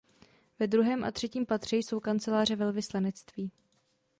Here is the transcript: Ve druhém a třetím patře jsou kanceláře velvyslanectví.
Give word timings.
Ve 0.59 0.67
druhém 0.67 1.03
a 1.03 1.11
třetím 1.11 1.45
patře 1.45 1.75
jsou 1.77 1.99
kanceláře 1.99 2.55
velvyslanectví. 2.55 3.51